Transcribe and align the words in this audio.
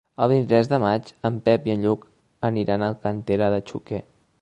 El 0.25 0.29
vint-i-tres 0.29 0.69
de 0.71 0.79
maig 0.83 1.11
en 1.29 1.37
Pep 1.49 1.69
i 1.71 1.75
en 1.75 1.85
Lluc 1.89 2.09
aniran 2.53 2.87
a 2.89 2.93
Alcàntera 2.95 3.55
de 3.57 3.65
Xúquer. 3.73 4.07